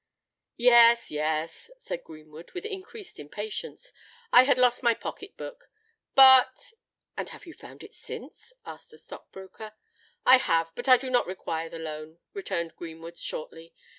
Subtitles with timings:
[0.57, 3.93] "Yes—yes," said Greenwood, with increased impatience;
[4.33, 5.69] "I had lost my pocket book.
[6.15, 6.73] But——"
[7.15, 9.73] "And have you found it since?" asked the stock broker.
[10.25, 10.73] "I have.
[10.73, 13.75] But I do not require the loan," returned Greenwood, shortly.